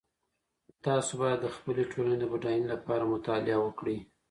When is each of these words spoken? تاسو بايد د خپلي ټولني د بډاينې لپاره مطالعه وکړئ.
تاسو 0.85 1.11
بايد 1.19 1.39
د 1.43 1.47
خپلي 1.55 1.83
ټولني 1.91 2.17
د 2.19 2.25
بډاينې 2.31 2.67
لپاره 2.73 3.09
مطالعه 3.13 3.59
وکړئ. 3.61 3.97